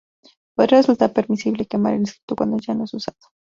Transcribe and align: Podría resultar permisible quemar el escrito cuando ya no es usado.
Podría 0.55 0.79
resultar 0.79 1.13
permisible 1.13 1.67
quemar 1.67 1.93
el 1.93 2.01
escrito 2.05 2.35
cuando 2.35 2.57
ya 2.57 2.73
no 2.73 2.85
es 2.85 2.93
usado. 2.95 3.19